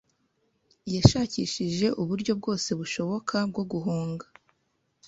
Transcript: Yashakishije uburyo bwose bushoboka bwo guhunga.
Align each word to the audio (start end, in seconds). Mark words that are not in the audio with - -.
Yashakishije 0.95 1.87
uburyo 2.01 2.31
bwose 2.39 2.69
bushoboka 2.79 3.35
bwo 3.49 3.63
guhunga. 3.71 4.25